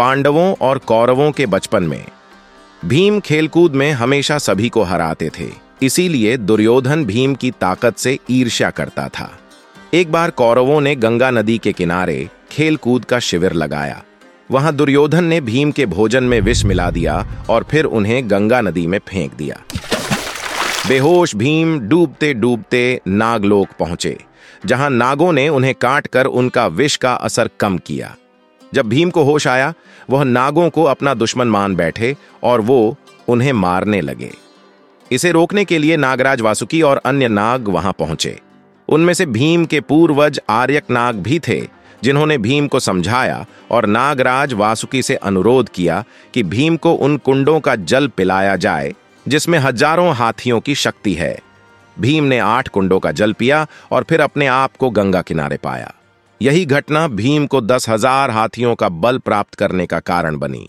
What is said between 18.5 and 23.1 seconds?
नदी में फेंक दिया। बेहोश भीम डूबते डूबते